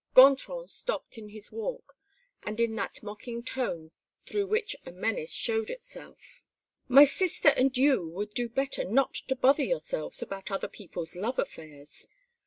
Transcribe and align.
Gontran 0.15 0.67
stopped 0.67 1.19
in 1.19 1.29
his 1.29 1.51
walk, 1.51 1.95
and 2.41 2.59
in 2.59 2.73
that 2.75 3.03
mocking 3.03 3.43
tone 3.43 3.91
through 4.25 4.47
which 4.47 4.75
a 4.83 4.91
menace 4.91 5.31
showed 5.31 5.69
itself: 5.69 6.41
"My 6.87 7.03
sister 7.03 7.49
and 7.49 7.77
you 7.77 8.07
would 8.07 8.33
do 8.33 8.49
better 8.49 8.83
not 8.83 9.13
to 9.13 9.35
bother 9.35 9.61
yourselves 9.63 10.23
about 10.23 10.49
other 10.49 10.67
people's 10.67 11.15
love 11.15 11.37
affairs. 11.37 12.07